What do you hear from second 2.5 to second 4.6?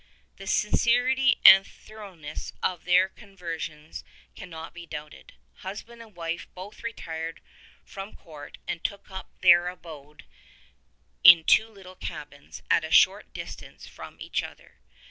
of their conversions can